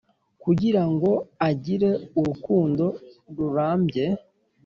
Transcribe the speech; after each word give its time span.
kugira 0.43 0.83
ngo 0.91 1.11
agire 1.49 1.89
urukundo 2.19 2.85
rurambye. 3.35 4.05